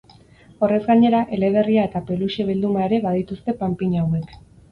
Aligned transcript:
Horrez 0.67 0.77
gainera, 0.87 1.19
eleberria 1.37 1.83
eta 1.89 2.01
peluxe 2.09 2.47
bilduma 2.49 2.87
ere 2.87 3.01
badituzte 3.05 3.55
panpina 3.63 4.05
hauek. 4.07 4.35